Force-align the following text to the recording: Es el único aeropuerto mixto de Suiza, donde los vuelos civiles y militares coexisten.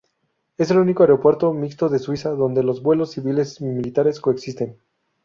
Es 0.57 0.71
el 0.71 0.79
único 0.79 1.03
aeropuerto 1.03 1.53
mixto 1.53 1.87
de 1.87 1.99
Suiza, 1.99 2.31
donde 2.31 2.63
los 2.63 2.81
vuelos 2.81 3.11
civiles 3.11 3.61
y 3.61 3.65
militares 3.65 4.19
coexisten. 4.19 4.79